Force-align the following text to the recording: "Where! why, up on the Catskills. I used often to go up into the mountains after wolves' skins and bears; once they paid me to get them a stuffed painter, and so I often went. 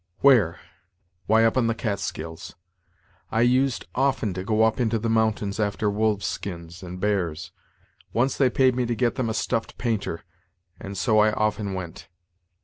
"Where! 0.21 0.59
why, 1.27 1.45
up 1.45 1.57
on 1.57 1.67
the 1.67 1.75
Catskills. 1.75 2.55
I 3.31 3.41
used 3.41 3.85
often 3.93 4.33
to 4.33 4.43
go 4.43 4.63
up 4.63 4.79
into 4.79 4.97
the 4.97 5.11
mountains 5.11 5.59
after 5.59 5.91
wolves' 5.91 6.25
skins 6.25 6.81
and 6.81 6.99
bears; 6.99 7.51
once 8.11 8.35
they 8.35 8.49
paid 8.49 8.75
me 8.75 8.87
to 8.87 8.95
get 8.95 9.13
them 9.13 9.29
a 9.29 9.35
stuffed 9.35 9.77
painter, 9.77 10.23
and 10.79 10.97
so 10.97 11.19
I 11.19 11.31
often 11.33 11.75
went. 11.75 12.07